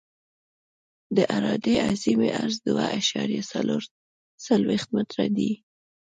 [1.15, 3.81] د عرادې اعظمي عرض دوه اعشاریه څلور
[4.45, 5.51] څلویښت متره دی